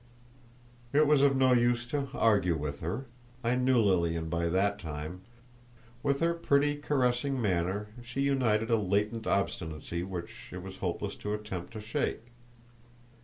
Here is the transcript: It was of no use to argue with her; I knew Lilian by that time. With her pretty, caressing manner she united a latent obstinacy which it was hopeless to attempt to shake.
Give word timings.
It 0.93 1.05
was 1.05 1.21
of 1.21 1.35
no 1.37 1.51
use 1.53 1.85
to 1.89 2.09
argue 2.15 2.57
with 2.57 2.79
her; 2.79 3.05
I 3.43 3.53
knew 3.53 3.77
Lilian 3.79 4.29
by 4.29 4.49
that 4.49 4.79
time. 4.79 5.21
With 6.01 6.21
her 6.21 6.33
pretty, 6.33 6.77
caressing 6.77 7.39
manner 7.39 7.89
she 8.03 8.21
united 8.21 8.71
a 8.71 8.77
latent 8.77 9.27
obstinacy 9.27 10.01
which 10.01 10.49
it 10.51 10.63
was 10.63 10.77
hopeless 10.77 11.15
to 11.17 11.35
attempt 11.35 11.73
to 11.73 11.81
shake. 11.81 12.31